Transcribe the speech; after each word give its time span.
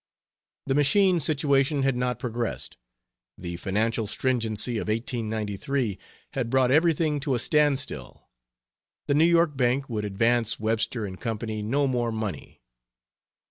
The 0.65 0.73
machine 0.73 1.19
situation 1.19 1.83
had 1.83 1.95
not 1.95 2.17
progressed. 2.17 2.75
The 3.37 3.55
financial 3.57 4.07
stringency 4.07 4.79
of 4.79 4.87
1893 4.87 5.99
had 6.33 6.49
brought 6.49 6.71
everything 6.71 7.19
to 7.19 7.35
a 7.35 7.37
standstill. 7.37 8.27
The 9.05 9.13
New 9.13 9.25
York 9.27 9.55
bank 9.55 9.91
would 9.91 10.03
advance 10.03 10.59
Webster 10.59 11.07
& 11.17 11.17
Co. 11.17 11.37
no 11.45 11.85
more 11.85 12.11
money. 12.11 12.63